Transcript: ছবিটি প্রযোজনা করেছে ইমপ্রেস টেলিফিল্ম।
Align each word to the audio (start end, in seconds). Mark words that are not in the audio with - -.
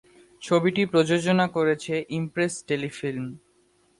ছবিটি 0.41 0.83
প্রযোজনা 0.85 1.45
করেছে 1.47 1.93
ইমপ্রেস 2.09 2.53
টেলিফিল্ম। 2.67 3.25